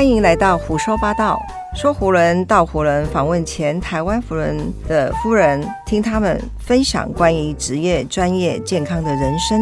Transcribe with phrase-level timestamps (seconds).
[0.00, 1.38] 欢迎来到胡说八道，
[1.74, 9.60] 说胡人道胡人，访问前台湾夫人的夫人，听他们分享关于职业、专业、健康的人生，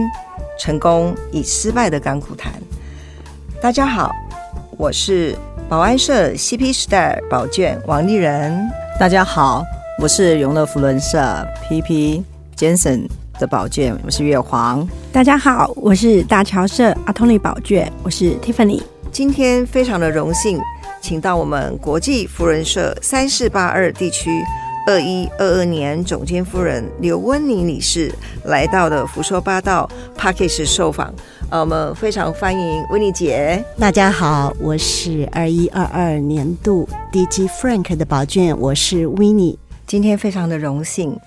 [0.56, 2.52] 成功与失败的甘苦谈。
[3.60, 4.12] 大家好，
[4.76, 5.36] 我是
[5.68, 8.64] 保安社 CP Star 宝卷王丽人。
[8.96, 9.64] 大家好，
[10.00, 11.18] 我是永乐福伦社
[11.68, 12.22] PP
[12.56, 13.08] Jensen
[13.40, 14.88] 的宝卷，我是月黄。
[15.10, 18.80] 大家好，我是大桥社阿通利宝卷，我是 Tiffany。
[19.10, 20.60] 今天非常的荣幸，
[21.00, 24.42] 请到我们国际福人社三四八二地区
[24.86, 28.12] 二一二二年总监夫人刘温妮女士
[28.44, 31.12] 来到的胡说八道 p a c k a g e 受访。
[31.50, 33.64] 呃，我们非常欢迎温妮姐。
[33.78, 39.56] 大家好，我是二一二二年度 DG Frank 的宝卷，我是 Winnie。
[39.86, 41.18] 今天非常的荣幸。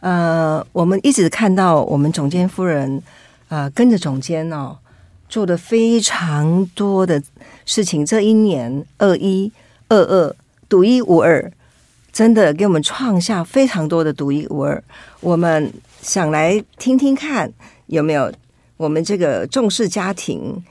[0.00, 3.02] 呃，我们一直看到我们总监夫人，
[3.48, 4.76] 呃，跟着总监哦。
[5.28, 7.22] 做的非常多的
[7.66, 9.50] 事情，这一年二一
[9.88, 10.34] 二二
[10.68, 11.52] 独一无二，
[12.12, 14.82] 真的给我们创下非常多的独一无二。
[15.20, 17.52] 我们想来听听看，
[17.86, 18.32] 有没有
[18.76, 20.64] 我们这个重视家庭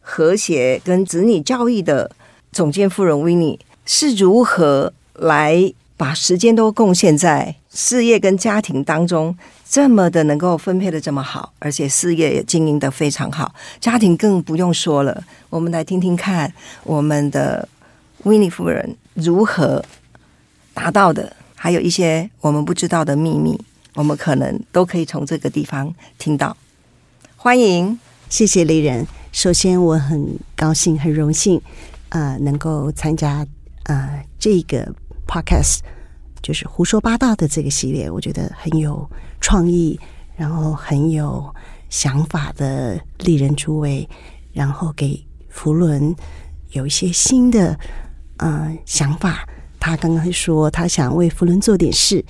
[0.00, 2.10] 和谐跟子女教育的
[2.52, 9.36] 总监夫人维尼是如何来把时间都贡献在事业跟家庭当中。
[9.66, 15.24] 这么的能够分配的这么好，而且事业也经营的非常好，家庭更不用说了。
[15.50, 16.52] 我们来听听看，
[16.84, 17.68] 我们的
[18.22, 19.84] 维尼夫人如何
[20.72, 23.60] 达到的，还有一些我们不知道的秘密，
[23.94, 26.56] 我们可能都可以从这个地方听到。
[27.36, 27.98] 欢迎，
[28.28, 29.04] 谢谢丽人。
[29.32, 31.60] 首先，我很高兴、很荣幸
[32.10, 33.44] 啊，能够参加
[33.84, 34.94] 啊这个
[35.42, 35.80] podcast，
[36.42, 39.08] 就是胡说八道的这个系列，我觉得很有。
[39.40, 40.00] 创意，
[40.36, 41.54] 然后很有
[41.90, 44.08] 想法的丽人诸位，
[44.54, 46.16] 然后给福伦
[46.70, 47.78] 有一些新的
[48.38, 49.46] 嗯想法。
[49.78, 52.24] 他刚刚说他想为福伦做点事，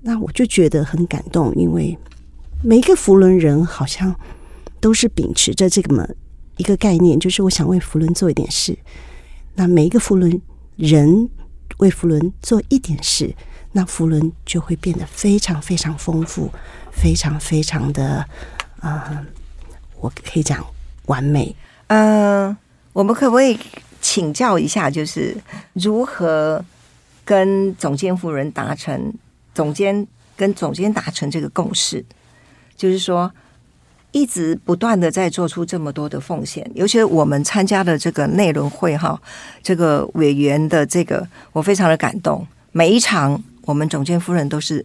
[0.00, 1.96] 那我就觉得很感动，因为
[2.64, 4.12] 每一个福伦人好像
[4.80, 6.04] 都是秉持着这个么
[6.56, 8.76] 一个概念，就是我想为福伦做一点事。
[9.54, 10.42] 那每一个福伦
[10.74, 11.30] 人
[11.78, 13.34] 为福伦做一点事。
[13.72, 16.50] 那福伦就会变得非常非常丰富，
[16.90, 18.24] 非常非常的
[18.80, 19.24] 啊，
[20.00, 20.64] 我可以讲
[21.06, 21.54] 完美。
[21.88, 22.56] 嗯，
[22.92, 23.58] 我们可不可以
[24.00, 25.36] 请教一下，就是
[25.74, 26.64] 如何
[27.24, 29.12] 跟总监夫人达成
[29.54, 32.04] 总监跟总监达成这个共识？
[32.74, 33.30] 就是说，
[34.12, 39.20] 一直不断的在做出这么多的奉献，尤其我们参加的这个内轮会哈，
[39.62, 43.42] 这个委员的这个，我非常的感动，每一场。
[43.68, 44.82] 我们总监夫人都是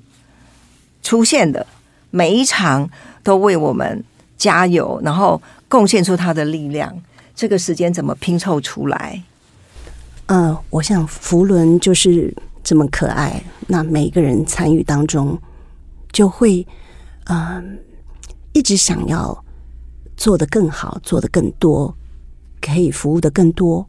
[1.02, 1.66] 出现的，
[2.10, 2.90] 每一场
[3.24, 4.04] 都为我们
[4.36, 6.94] 加油，然后贡献出他的力量。
[7.34, 9.24] 这个时间怎么拼凑出来？
[10.26, 13.42] 呃，我想福伦就是这么可爱。
[13.68, 15.40] 那每一个人参与当中，
[16.12, 16.68] 就会
[17.28, 17.80] 嗯
[18.54, 19.44] 一直想要
[20.16, 21.96] 做的更好，做的更多，
[22.62, 23.88] 可以服务的更多。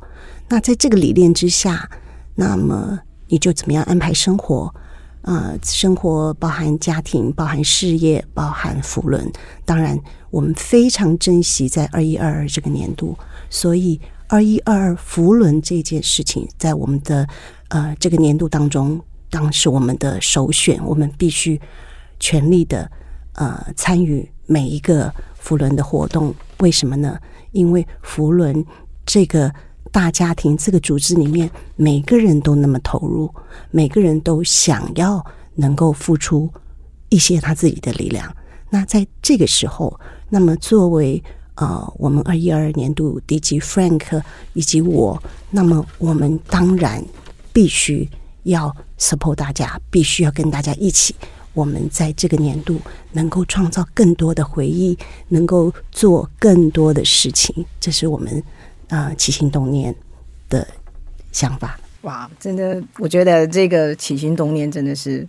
[0.48, 1.88] 那在这个理念之下，
[2.34, 2.98] 那么
[3.28, 4.74] 你就怎么样安排生活？
[5.22, 9.32] 啊，生活包含家庭，包含事业，包含福伦。
[9.64, 9.98] 当然，
[10.30, 13.16] 我们非常珍惜在二一二二这个年度，
[13.48, 13.98] 所以
[14.28, 17.26] 二一二二福伦这件事情，在我们的
[17.68, 19.00] 呃这个年度当中，
[19.30, 20.78] 当是我们的首选。
[20.84, 21.58] 我们必须
[22.20, 22.90] 全力的
[23.32, 26.34] 呃参与每一个福伦的活动。
[26.58, 27.18] 为什么呢？
[27.52, 28.64] 因为福伦
[29.06, 29.52] 这个。
[29.92, 33.32] 大家庭这个组织里面，每个人都那么投入，
[33.70, 35.24] 每个人都想要
[35.54, 36.52] 能够付出
[37.10, 38.34] 一些他自己的力量。
[38.70, 40.00] 那在这个时候，
[40.30, 41.22] 那么作为
[41.54, 44.20] 呃我们二一二年度 DG Frank
[44.54, 45.22] 以及我，
[45.52, 47.00] 那么我们当然
[47.52, 48.08] 必须
[48.42, 51.14] 要 support 大家，必须要跟大家一起，
[51.54, 52.78] 我们在这个年度
[53.12, 54.98] 能够创造更多的回忆，
[55.28, 58.42] 能够做更多的事情，这是我们。
[58.88, 59.92] 啊，起心动念
[60.48, 60.64] 的
[61.32, 65.26] 想法，哇，真的，我觉得这个起心动念真的是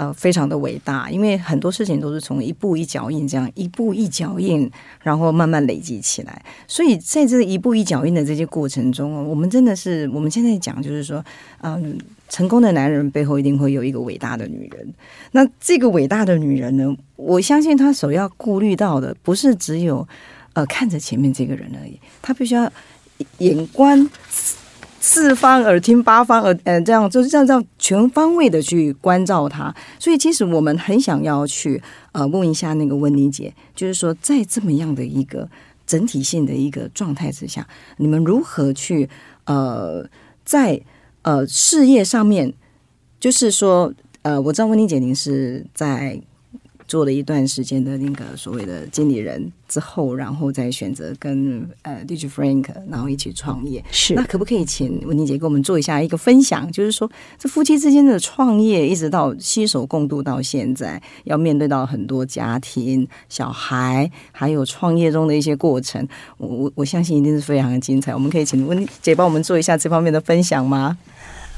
[0.00, 4.70] 呃非常的伟大，因为很多事情都是从一步一脚印这样一步一脚印，
[5.02, 6.42] 然后慢慢累积起来。
[6.66, 11.22] 所以在这一步一脚印的这些过程中，我们真的是我们现在讲就是说，
[11.60, 11.98] 嗯，
[12.30, 14.94] 成功的男人背后一定会有一个伟大的女人。
[15.32, 20.08] 那这个伟大的女人呢，我相信她首要顾虑到的不是只有
[20.54, 22.72] 呃看着前面这个人而已，她必须要。
[23.36, 24.08] 眼观
[25.00, 29.74] 四方，耳听八方，耳呃，这样就是这样，这样全方位的去关照他。
[29.98, 31.82] 所以，其实我们很想要去
[32.12, 35.48] 呃问一下那个温妮姐，就是说，在这么样的一个
[35.86, 37.66] 整体性的一个状态之下，
[37.96, 39.08] 你们如何去
[39.46, 40.06] 呃
[40.44, 40.80] 在
[41.22, 42.52] 呃事业上面，
[43.18, 43.92] 就是说
[44.22, 46.20] 呃，我知道温妮姐您是在。
[46.90, 53.80] 做了一段时间的那个所谓的经理人之后，然后再选择跟呃 DJ Frank 然后一起创业。
[53.92, 56.68] 是那可不可以请文婷姐给我们做一下一个分享？
[56.72, 57.08] 就是说，
[57.38, 66.04] 这夫妻之间的创业，一直到携手共度到现在，要面对到很多家庭、小孩，还有创业中的一些过程。
[66.38, 68.12] 我我我相信一定是非常的精彩。
[68.12, 70.98] 我们可以请温姐帮我们做一下这方面的分享吗？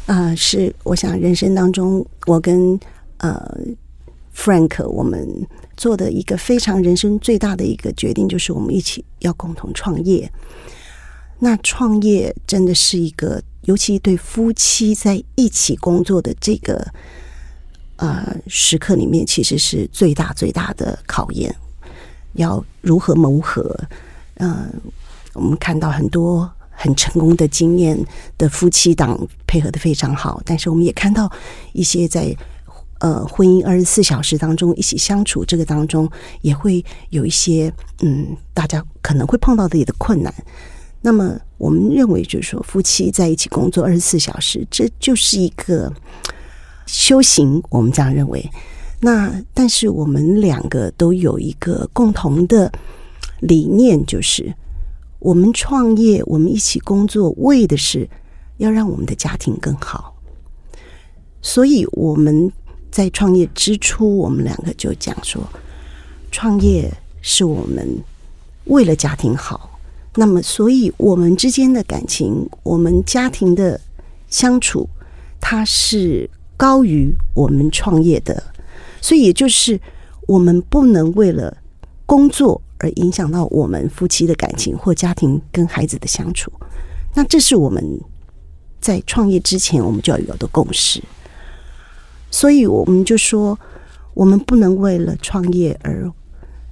[0.05, 2.79] 啊、是，我想人生当中，我跟
[3.19, 3.41] 呃
[4.35, 5.47] Frank 我们
[5.77, 10.31] 做的一个非常人生最大的一个决定，就是我们一起要共同创业。
[11.39, 16.87] 那创业真的是一个，尤其对夫妻在一起工作的这个
[17.97, 21.55] 呃时刻里面，其实是最大最大的考验。
[22.35, 23.79] 要如何谋合？
[24.37, 24.67] 呃，
[25.35, 27.99] 我们看到很多很成功的经验
[28.39, 31.31] 的夫妻档配合的非常好，但是我们也看到
[31.73, 32.35] 一些在
[33.03, 36.09] 呃婚姻二十四小时当中一起相处这个当中，
[36.41, 40.33] 也会有一些嗯大家可能会碰到的一个困难。
[41.01, 45.93] 那么我们认为，就是说夫妻在一起工作二十四小时，这就是一个
[46.87, 48.49] 修行，我们这样认为。
[49.01, 52.71] 那但是我们两个都有一个共同的
[53.41, 54.55] 理念，就是
[55.19, 58.09] 我们创业，我们一起工作，为的是
[58.59, 60.15] 要让我们的家庭更好。
[61.41, 62.53] 所以我们
[62.93, 65.43] 在创业之初，我们两个就讲说，
[66.31, 66.93] 创业
[67.23, 67.99] 是我们
[68.67, 69.81] 为了家庭好。
[70.15, 73.81] 那么，所以我们之间的感情，我们家庭的
[74.29, 74.87] 相处，
[75.41, 78.43] 它是高于我们创业的。
[79.01, 79.81] 所以，也就是
[80.29, 81.57] 我们不能为了
[82.05, 86.53] 工作而影响到我们夫妻的感情或家庭跟孩子的相处。
[87.15, 87.99] 那这是我们
[88.83, 91.03] 在创业之前我们就要有的共识。
[92.33, 93.57] 所以，我们就说，
[94.15, 96.11] 我们不能为了创业而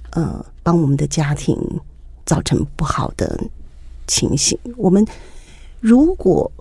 [0.09, 1.55] 呃帮我们的家庭
[2.25, 3.39] 造成不好的
[4.07, 4.57] 情形。
[4.75, 5.05] 我们
[5.79, 6.51] 如果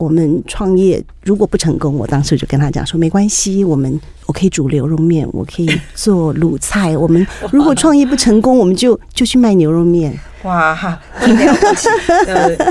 [0.00, 6.96] 我们创业如果不成功，我当时就跟他讲说，没关系，我们我可以煮牛肉面，我可以做卤菜。
[6.96, 10.18] 我们 如果创业不成功，我们就 就去卖牛肉面。
[10.44, 10.98] 哇哈，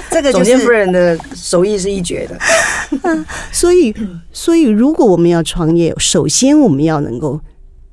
[0.10, 3.26] 这个就是总监夫人的手艺是一绝的。
[3.52, 3.94] 所以，
[4.32, 7.40] 所以如果我们要创业，首先我们要能够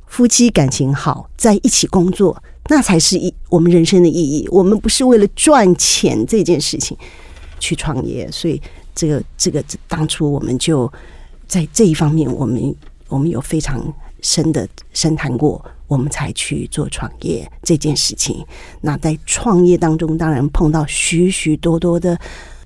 [0.07, 4.49] 夫妻感情好，在一起工作，那才是一我们人生的意义。
[4.51, 6.97] 我们不是为了赚钱这件事情
[7.59, 8.59] 去创业，所以
[8.97, 10.93] 这个这个当初我们就
[11.47, 12.75] 在这一方面，我们
[13.07, 13.81] 我们有非常
[14.23, 18.45] 深的深谈过，我们才去做创业这件事情。
[18.81, 22.19] 那在创业当中，当然碰到许许多多的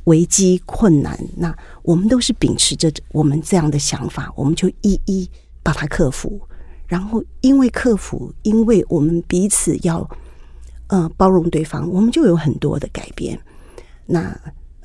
[0.05, 5.29] 危机困难，那我们都是秉持着我们这样的想法，我们就一一
[5.63, 6.41] 把它克服。
[6.87, 10.09] 然后，因为克服，因为我们彼此要
[10.87, 13.39] 呃包容对方，我们就有很多的改变。
[14.07, 14.37] 那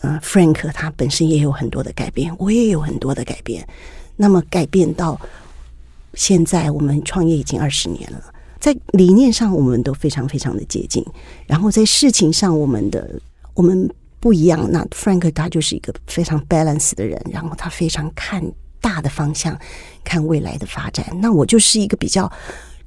[0.05, 3.67] 呃，Frank 他本身也有很多的改变，我也有很多的改变。
[4.15, 5.19] 那么改变到
[6.13, 8.21] 现在，我们创业已经二十年了，
[8.59, 11.03] 在理念上我们都非常非常的接近，
[11.47, 13.19] 然后在事情上我们的
[13.55, 14.69] 我们不一样。
[14.71, 18.43] 那 Frank 他就是一个非常 balance 的人，然后他非常看
[18.79, 19.59] 大的方向，
[20.03, 21.05] 看未来的发展。
[21.19, 22.31] 那我就是一个比较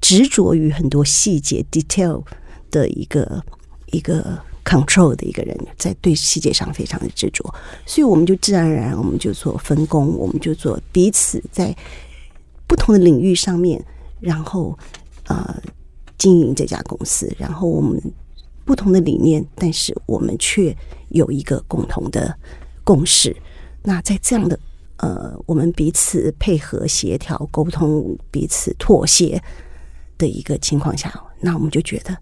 [0.00, 2.24] 执着于很多细节 detail
[2.70, 3.42] 的一个
[3.86, 7.42] 一个 control 的一个人，在对细节上非常的执着，
[7.86, 11.74] 所以我们就自然而然我们就做分工，我们就做彼此在
[12.66, 13.82] 不同的领域上面，
[14.20, 14.78] 然后
[15.24, 15.62] 呃
[16.18, 17.98] 经营这家公司，然后我们
[18.66, 20.76] 不同的理念，但是我们却
[21.08, 22.36] 有一个共同的
[22.84, 23.34] 共识。
[23.82, 24.58] 那在这样的
[24.98, 29.42] 呃，我们彼此配合、协调、沟通、彼此妥协
[30.18, 31.10] 的一个情况下，
[31.40, 32.14] 那我们就觉得，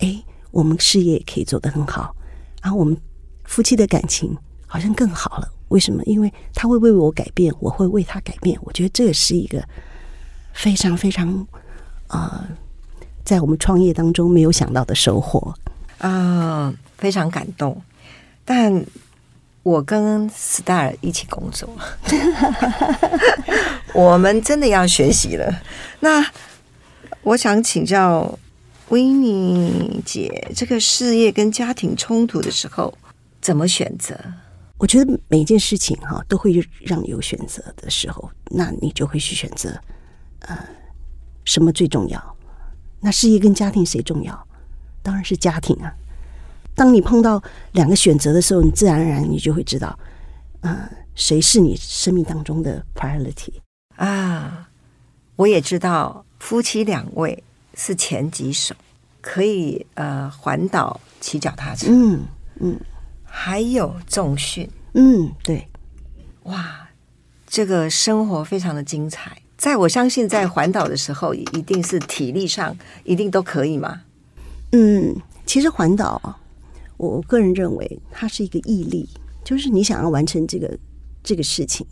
[0.00, 0.22] 哎，
[0.54, 2.14] 我们事业也可以做得很好，
[2.62, 2.96] 然后我们
[3.44, 4.36] 夫妻的感情
[4.68, 5.48] 好像更好了。
[5.68, 6.00] 为什么？
[6.04, 8.56] 因为他会为我改变，我会为他改变。
[8.62, 9.60] 我觉得这个是一个
[10.52, 11.44] 非常非常
[12.08, 12.46] 呃，
[13.24, 15.52] 在我们创业当中没有想到的收获。
[15.98, 17.82] 啊、非常感动。
[18.44, 18.84] 但
[19.64, 21.68] 我跟 Star 一起工作，
[23.94, 25.62] 我们真的要学习了。
[26.00, 26.24] 那
[27.22, 28.38] 我想请教
[28.90, 32.92] 维尼姐，这个事业跟家庭冲突的时候
[33.40, 34.18] 怎么选择？
[34.76, 39.80] 我觉得每一件事情哈都会让你有选择的时候，那你就会去选择，
[40.40, 40.58] 呃，
[41.44, 42.36] 什么最重要？
[43.00, 44.46] 那事业跟家庭谁重要？
[45.02, 45.92] 当然是家庭啊。
[46.74, 49.98] 当你碰到两个选择的时候，你自然而然你就会知道，
[50.60, 53.52] 呃，谁是你生命当中的 priority。
[53.96, 54.68] 啊，
[55.36, 57.42] 我也知道夫妻两位
[57.74, 58.74] 是前几首，
[59.20, 62.20] 可以呃环岛骑脚踏车，嗯
[62.60, 62.80] 嗯
[63.24, 65.68] 还有重训，嗯，对，
[66.44, 66.88] 哇，
[67.46, 69.36] 这个生活非常的精彩。
[69.56, 74.02] 在我相信，在环岛的时候，一定是体力上一定都可以嘛。
[74.72, 75.16] 嗯，
[75.46, 76.38] 其实环岛
[76.96, 79.08] 我个人认为它是一个毅力，
[79.42, 80.78] 就是你想要完成这个
[81.22, 81.86] 这个事情，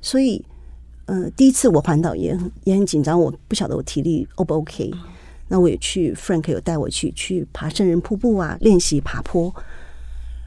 [0.00, 0.44] 所以
[1.06, 4.90] 呃，第一次我环岛也很也很紧张，我不晓得我体力 O 不 OK。
[5.52, 9.54] 那我也去，Frank 有带我去去爬圣人瀑布啊，练习爬坡。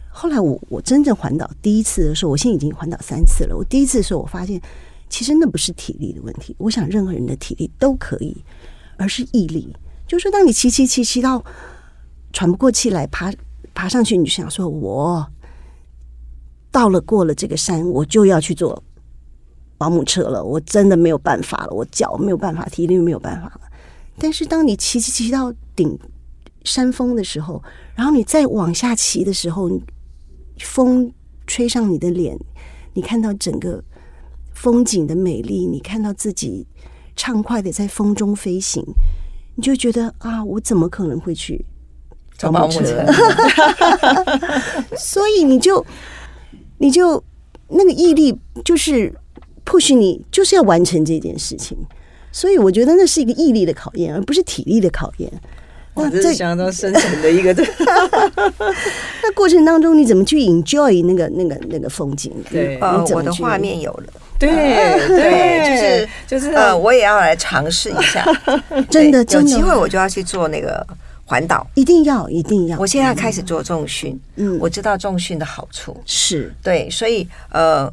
[0.09, 3.55] 后来我我真正环岛第一次的时候，我现在已经环岛三次了。
[3.55, 4.59] 我第一次的时候，我发现
[5.07, 8.35] 其实那不是体力的问题，我想任何人的体力都可以，
[8.97, 9.75] 而是毅力。
[10.07, 11.45] 就是，当你骑骑骑骑到
[12.33, 13.31] 喘不过气来，爬
[13.75, 15.27] 爬上去，你就想说，我
[16.71, 18.83] 到了过了这个山，我就要去坐
[19.77, 20.43] 保姆车了。
[20.43, 23.61] 我真的没有办法了，我脚没有办法，体力没有办法了。
[24.17, 25.99] 但是当你骑骑骑到顶
[26.63, 27.61] 山峰的时候，
[27.95, 29.69] 然后你再往下骑的时候，
[30.59, 31.11] 风
[31.45, 32.37] 吹上你的脸，
[32.93, 33.83] 你看到整个
[34.53, 36.65] 风景的美丽，你看到自己
[37.15, 38.83] 畅快的在风中飞行，
[39.55, 41.65] 你就觉得啊，我怎么可能会去
[42.37, 43.05] 坐保姆车？
[44.97, 45.85] 所以你就
[46.77, 47.21] 你就
[47.67, 49.13] 那个毅力就是
[49.65, 51.77] push 你，就是要完成这件事情。
[52.35, 55.31] 所以我觉得那是一个毅力的考验，而不是体力的考验。
[55.93, 57.53] 哇，这是相当深层的一个。
[59.23, 62.33] 那过程当中，你怎么去 enjoy 那个那个那个风景？
[62.51, 64.49] 对，呃，你怎么去我的画面有了，对
[65.07, 68.25] 对，就是就是呃，我也要来尝试一下。
[68.91, 70.85] 真的有机会我就要去做那个
[71.23, 71.65] 环岛。
[71.75, 72.77] 一定要一定要。
[72.77, 77.89] 我现在开始做重训，嗯我知道重训的好处，是对，所以呃，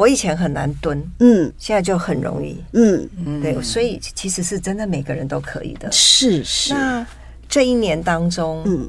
[0.00, 1.52] 我以前很难蹲，嗯。
[1.58, 3.42] 现在就很容易，嗯。
[3.42, 5.92] 对，所以其实是真的每个人都可以的。
[5.92, 6.72] 是是。
[6.72, 7.06] 那
[7.46, 8.88] 这一年当中，嗯。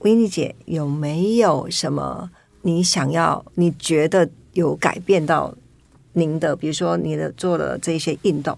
[0.00, 2.30] 维妮姐有没有什么
[2.62, 5.52] 你想要、你觉得有改变到
[6.12, 8.56] 您的，比如说你的做了这些运动，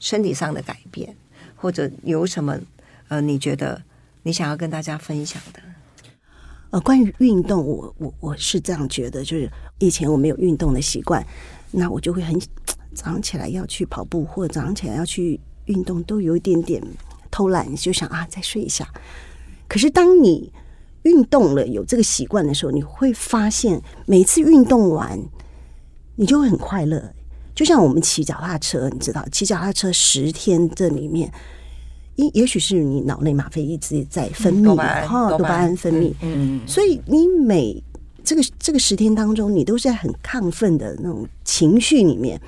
[0.00, 1.14] 身体上的改变，
[1.54, 2.58] 或者有什么
[3.06, 3.80] 呃，你觉得
[4.24, 5.60] 你想要跟大家分享的？
[6.70, 11.24] 呃，关于运动，我我我是这样觉得，就是以前我没有运动的习惯，
[11.72, 12.38] 那我就会很
[12.94, 16.80] 早上起来要去跑步，或者早上起来要去运动，都有一点点
[17.30, 18.86] 偷懒，就想啊再睡一下。
[19.66, 20.52] 可是当你
[21.02, 25.18] 运动了有这个习惯的时候，你会发现每次运动完，
[26.14, 27.12] 你就会很快乐。
[27.52, 31.32] 就像我们骑脚踏车，你知道，骑脚踏车十天这里面，
[32.20, 37.82] 也也许是你脑内吗啡一直在分泌哈，多巴多巴胺胺分泌，嗯，所以你每
[38.22, 42.40] 这个这个十天当中，你都是在很亢奋的那种情绪里面，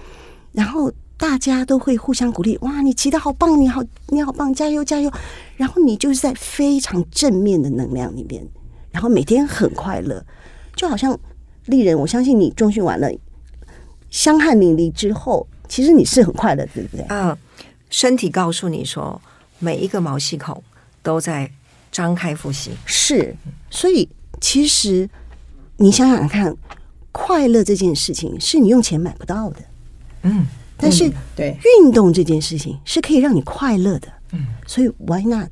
[0.52, 5.10] 然后大家都会互相鼓励，哇，你骑的好棒，你好，你好棒，加油加油！
[5.56, 8.46] 然后你就是在非常正面的能量里面，
[8.90, 10.24] 然后每天很快乐，
[10.76, 11.18] 就好像
[11.66, 13.10] 丽人，我相信你中训完了，
[14.10, 17.06] 香汗淋漓之后，其实你是很快乐，对不对？
[17.06, 17.38] 啊、
[17.88, 19.20] 身体告诉你说，
[19.62, 20.60] 每一个毛细孔
[21.04, 21.48] 都在
[21.92, 22.72] 张开呼吸。
[22.84, 23.36] 是，
[23.70, 24.08] 所以
[24.40, 25.08] 其实
[25.76, 26.54] 你想想看，
[27.12, 29.60] 快乐这件事情是你用钱买不到的，
[30.22, 30.44] 嗯，
[30.76, 35.48] 但是对，运动这件事情是可以让你快乐的，嗯，所以 why not？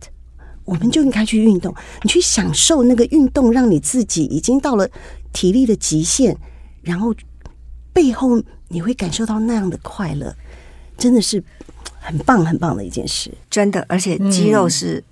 [0.65, 4.89] 我们就应该去运动，你去享受那个运动，让你自己已经到了
[5.33, 6.37] 体力的极限，
[6.83, 7.15] 然后
[7.93, 10.35] 背后你会感受到那样的快乐，
[10.97, 11.43] 真的是
[12.01, 13.31] 很棒很棒的一件事。
[13.51, 15.03] 真的，而且肌肉是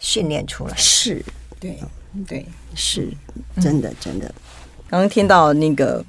[0.00, 0.76] 训练出来的。
[0.76, 1.24] 是
[1.60, 1.78] 对，
[2.26, 2.46] 对。
[2.78, 3.08] 是，
[3.58, 4.26] 真的真的，
[4.90, 6.04] 刚刚听到那个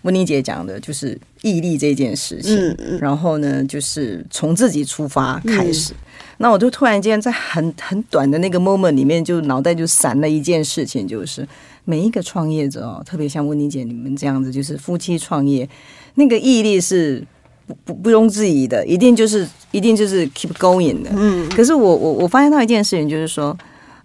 [0.00, 5.92] 温妮姐讲的，就是毅力这件事情，嗯嗯然后呢，就是从自己出发开始。
[6.38, 11.46] 那我就突然间在很很短的那个 moment 里面，就脑袋就闪了一件事情，就是
[11.84, 15.68] 每一个创业者哦，特别像温妮姐你们这样子，就是夫妻创业，
[16.14, 17.22] 那个毅力是
[17.66, 21.10] 不不不容置疑的，一定就是一定就是 keep going 的。
[21.14, 23.56] 嗯，可是我我我发现到一件事情，就是说，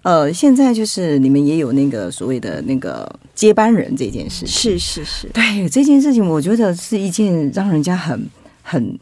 [0.01, 4.48] 呃，现在就是你们也有那个所谓的那个接班人这件事情。
[4.48, 8.27] 是是是，对这件事情，我觉得是一件让人家很
[8.63, 9.00] 很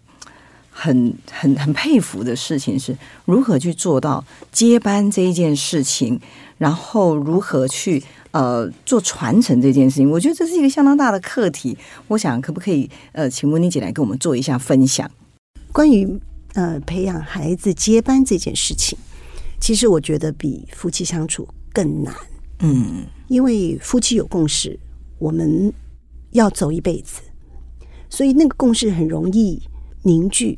[0.70, 6.20] 很很很佩服的事情，是如何去做到接班这一件事情，
[6.58, 10.09] 然后如何去呃做传承这件事情。
[10.09, 11.77] 我觉得这是一个相当大的课题。
[12.07, 15.09] 我想可不可以呃，请温妮姐来跟我们做一下分享？
[15.71, 16.19] 关于
[16.53, 18.98] 呃培养孩子接班这件事情，
[19.59, 22.13] 其实我觉得比夫妻相处更难。
[22.59, 24.77] 嗯，因为夫妻有共识，
[25.17, 25.71] 我们
[26.31, 27.21] 要走一辈子，
[28.09, 29.62] 所以那个共识很容易
[30.03, 30.57] 凝聚。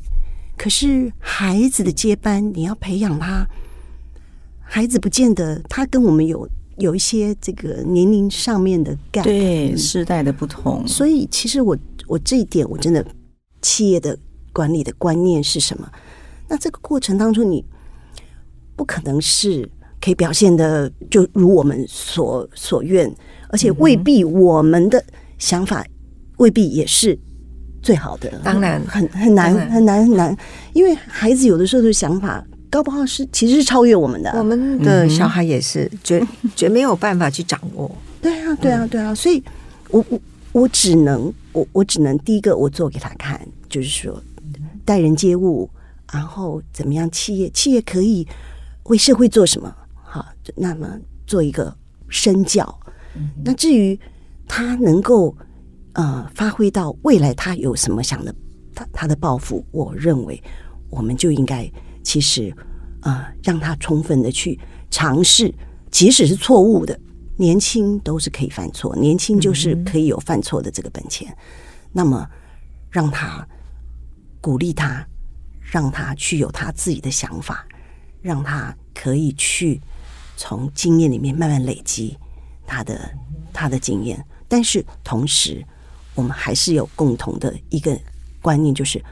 [0.56, 3.46] 可是孩子的接班，你要培养他，
[4.60, 6.48] 孩子不见得他跟我们有
[6.78, 11.76] 有一些这个年龄上面的 gap，对，世代的不同，所以其实我
[12.06, 13.04] 我这一点我真的
[13.60, 14.16] 企业的
[14.52, 15.90] 管理的观念是什么？
[16.48, 17.64] 那这个过程当中，你
[18.76, 23.14] 不可能是可以表现的就如我们所所愿，
[23.48, 25.02] 而且未必我们的
[25.38, 25.84] 想法
[26.38, 27.18] 未必也是
[27.82, 28.30] 最好的。
[28.42, 30.36] 当然很很难很难很难，
[30.72, 34.30] 因为孩子有的时候的想法，搞不好是其实是超越我们的。
[34.30, 36.26] 我们的小孩也是绝
[36.56, 37.94] 绝没有办法去掌握。
[38.22, 39.44] 对啊，对啊，对啊，所以
[39.90, 40.18] 我我
[40.52, 43.38] 我只能我我只能第一个我做给他看，
[43.68, 44.22] 就是说
[44.86, 45.68] 待人接物，
[46.10, 48.26] 然后怎么样企业企业可以
[48.84, 49.70] 为社会做什么，
[50.02, 50.24] 好，
[50.56, 50.88] 那么
[51.26, 51.76] 做一个
[52.08, 52.80] 身教。
[53.44, 54.00] 那至于
[54.48, 55.36] 他能够
[55.92, 58.34] 呃发挥到未来，他有什么想的
[58.74, 60.42] 他他的抱负，我认为
[60.88, 61.70] 我们就应该
[62.02, 62.54] 其实
[63.02, 64.58] 呃让他充分的去
[64.90, 65.52] 尝试，
[65.90, 66.98] 即使是错误的，
[67.36, 71.34] 年轻都是可以犯错，年轻就是可以有犯错的这个本钱。
[71.92, 72.28] 那么
[72.90, 73.46] 让他
[74.40, 75.06] 鼓励他，
[75.60, 77.66] 让他去有他自己的想法，
[78.20, 79.80] 让他可以去
[80.36, 82.16] 从经验里面慢慢累积
[82.66, 83.10] 他的
[83.52, 84.24] 他的经验。
[84.48, 85.64] 但是同时，
[86.14, 87.98] 我们还是有共同的一个
[88.40, 89.02] 观念，就是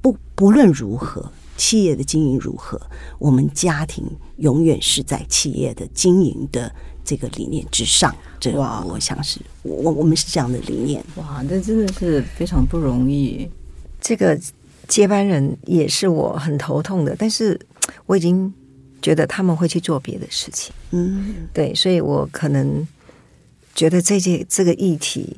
[0.00, 2.80] 不不论如何，企业的经营如何，
[3.18, 4.04] 我们家庭
[4.38, 6.72] 永远是在企业的经营的
[7.04, 8.14] 这个理念之上。
[8.40, 11.02] 这哇我想是我我我们是这样的理念。
[11.16, 13.48] 哇，这真的是非常不容易。
[14.00, 14.38] 这个
[14.86, 17.58] 接班人也是我很头痛的，但是
[18.04, 18.52] 我已经
[19.00, 22.86] 觉得他们会去做别的事情，嗯，对，所以我可能
[23.74, 25.36] 觉得这件这个议题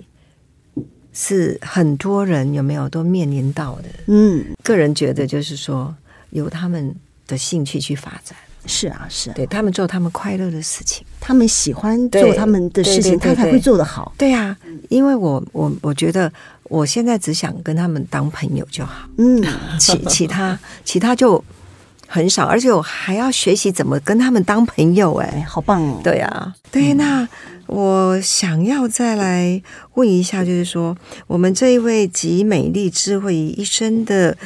[1.12, 3.84] 是很多人有没有都面临到的。
[4.06, 5.94] 嗯，个人觉得就是说，
[6.30, 6.94] 由他们
[7.26, 8.36] 的兴趣去发展，
[8.66, 11.04] 是啊，是啊，对他们做他们快乐的事情。
[11.20, 14.12] 他们喜欢做他们的事情，他才会做得好。
[14.16, 14.56] 对啊、
[14.88, 16.32] 因为我我我觉得
[16.64, 19.42] 我现在只想跟他们当朋友就好，嗯，
[19.78, 21.42] 其其他其他就
[22.06, 26.00] 很少，而且我还要学习怎么跟他们当朋友、哎，哎，好棒哦！
[26.04, 27.28] 对啊，对，那
[27.66, 29.60] 我想要再来
[29.94, 34.36] 问一下，就是说，我们这一位集美丽智慧于一身的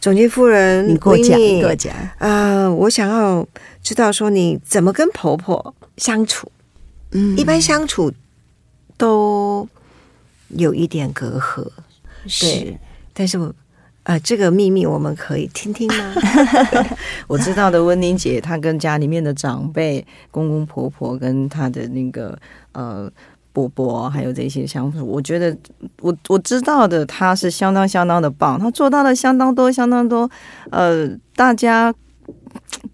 [0.00, 1.94] 总监夫人，你给我讲，Winnie 你给我讲。
[2.18, 3.46] 啊、我想要
[3.82, 6.50] 知道说你怎么跟婆婆相处？
[7.12, 8.12] 嗯一般相处
[8.96, 9.68] 都
[10.48, 11.68] 有一点隔阂，
[12.26, 12.74] 是
[13.12, 13.52] 但是我
[14.04, 16.14] 呃，这个秘密我们可以听听吗？
[17.28, 22.36] 我知道的温妮姐，她跟家里面的长辈、公公婆婆跟她的那个
[22.72, 23.10] 呃
[23.52, 25.56] 伯伯，还有这些相处，我觉得
[26.00, 30.30] 我我知道的，他是相当相当的棒，他做到了相当多相当多，
[30.70, 31.92] 呃，大家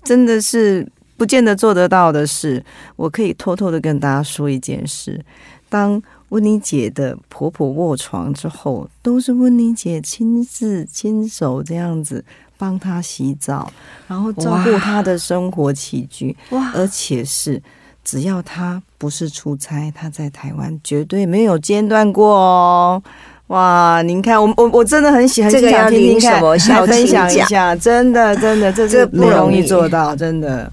[0.05, 2.65] 真的是不见得做得到的事。
[2.97, 5.25] 我可以偷偷的跟大家说一件事，
[5.69, 12.25] 当温妮姐的婆婆卧床之后，都是温妮姐亲自亲手这样子
[12.59, 13.73] 帮她洗澡，
[14.09, 17.63] 然后照顾哇她的生活起居，哇，而且是
[18.07, 23.03] 只要他不是出差，他在台湾绝对没有间断过哦。
[23.49, 30.73] 哇，您看，我我我真的很喜欢这个想要听听看，什么孝来分享一下，真的真的，这不容易易做到，真的。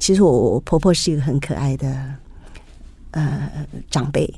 [0.00, 1.96] 其实我我婆婆是一个很可爱的
[3.12, 3.50] 呃
[3.88, 4.28] 长辈。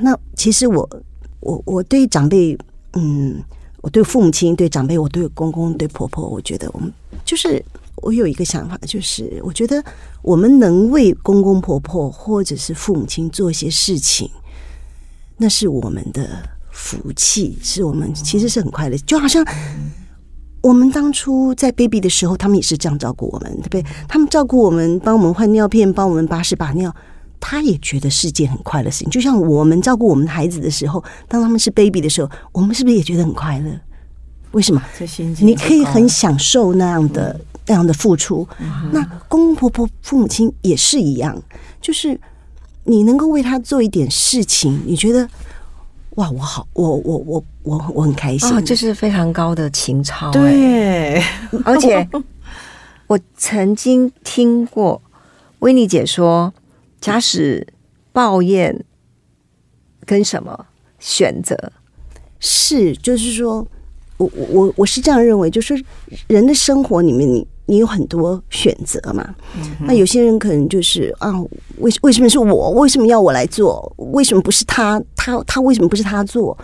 [0.00, 0.88] 那其实我
[1.40, 2.56] 我我对长辈，
[2.94, 3.38] 嗯，
[3.82, 6.90] 我对父母亲、对长辈，我对公公、对婆婆，我觉得我们
[7.22, 7.62] 就是
[8.02, 9.82] 我有一个想法，就是我觉得
[10.20, 14.28] 我们能为公公婆婆或者是父母亲做一些事情，
[15.38, 16.28] 那是我们的
[16.70, 19.42] 福气，是我们其实是很快乐，就好像。
[20.62, 23.84] 我们当初在 baby 的时候，他们也是这样照顾我们，对不对？
[24.06, 26.94] 他们照顾我们，帮我们换尿片，帮我们把屎把尿，
[27.40, 29.10] 他也觉得是件很快乐的事情。
[29.10, 33.72] 就像我们照顾我们的孩子的时候，当他们是 baby 的时候，我们是不是也觉得很快乐？
[34.52, 34.80] 为什么？
[35.40, 38.46] 你可以很享受那样的、那样的付出。
[38.92, 41.40] 那公公婆婆、父母亲也是一样，
[41.80, 42.18] 就是
[42.84, 45.28] 你能够为他做一点事情，你觉得
[46.16, 48.50] 哇，我好，我我我我我很开心。
[48.50, 51.22] 哦，这是非常高的情操、哎对，
[51.64, 52.08] 而且
[53.06, 55.00] 我曾经听过
[55.60, 56.52] 维尼姐说，
[57.00, 57.66] 假使
[58.12, 58.84] 抱怨
[60.04, 60.66] 跟什么
[60.98, 61.72] 选择，
[62.40, 63.66] 是，就是说，
[64.16, 65.82] 我我我我是这样认为，就是
[66.26, 69.26] 人的生活里面你，你有很多选择嘛。
[69.80, 71.32] 那有些人可能就是啊，
[71.78, 72.70] 为为什么是我？
[72.72, 73.90] 为什么要我来做？
[73.96, 75.02] 为什么不是他？
[75.16, 76.54] 他他为什么不是他做？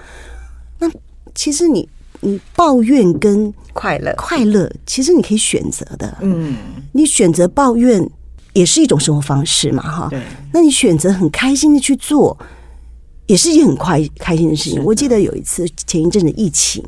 [0.79, 0.87] 那
[1.35, 1.89] 其实你
[2.21, 6.19] 你抱怨跟快乐，快乐，其实你可以选择的。
[6.21, 6.59] 嗯，
[6.93, 8.07] 你选择抱怨
[8.53, 10.09] 也是一种生活方式嘛，哈。
[10.11, 10.21] 对，
[10.53, 12.37] 那你选择很开心的去做，
[13.25, 14.85] 也是一件很快开心的事情。
[14.85, 16.85] 我记得有一次前一阵子疫情，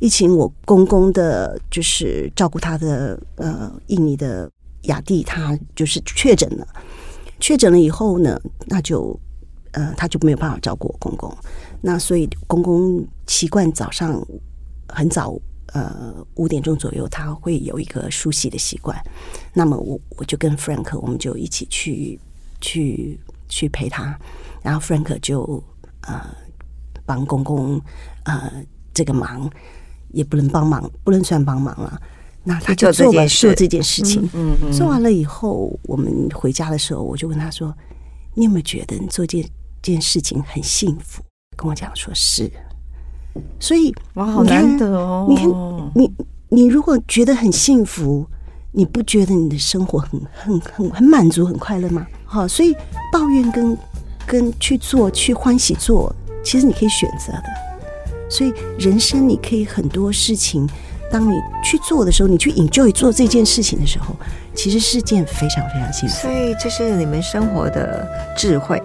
[0.00, 4.50] 疫情我公公的就是照顾他的呃印尼的
[4.82, 6.66] 雅蒂，他就是确诊了，
[7.38, 9.18] 确诊了以后呢，那就
[9.72, 11.32] 呃他就没有办法照顾我公公，
[11.80, 14.20] 那所以公公习惯早上
[14.88, 15.38] 很早。
[15.72, 19.00] 呃，五点钟左右他会有一个梳洗的习惯，
[19.54, 22.18] 那么我我就跟 Frank 我们就一起去
[22.60, 23.16] 去
[23.48, 24.18] 去陪他，
[24.64, 25.62] 然后 Frank 就
[26.00, 26.34] 呃
[27.06, 27.80] 帮公公
[28.24, 28.50] 呃
[28.92, 29.48] 这个忙，
[30.12, 32.00] 也不能帮忙，不能算帮忙了。
[32.42, 37.74] 那他就做完做这件事情，嗯嗯做完了以后，我们回家的时候，我就问他说
[38.34, 39.44] ：“你有没有觉得你做这
[39.82, 41.22] 件事情很幸福？”
[41.54, 42.50] 跟我讲说是，
[43.58, 45.26] 所以哇，好难得哦！
[45.28, 45.46] 你看，
[45.94, 46.12] 你
[46.48, 48.26] 你如果觉得很幸福，
[48.72, 52.06] 你不觉得你的生活很很很很满足、很快乐吗？
[52.24, 52.74] 好，所以
[53.12, 53.76] 抱怨跟
[54.26, 56.10] 跟去做、去欢喜做，
[56.42, 57.69] 其实你可以选择的。
[58.30, 60.66] 所以人生你可以很多事情，
[61.10, 64.14] 当你去做的时候，你去 enjoy 做这件事情的时候，
[64.54, 66.32] 其实是件非常非常幸福所。
[66.32, 68.80] 以这是你们生活的智慧。